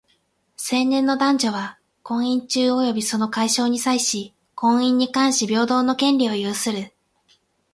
[0.57, 6.91] 成年の男女は、婚姻中及びその解消に際し、婚姻に関し平等の権利を有する。